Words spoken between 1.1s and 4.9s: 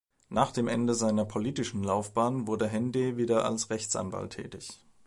politischen Laufbahn wurde Hendee wieder als Rechtsanwalt tätig.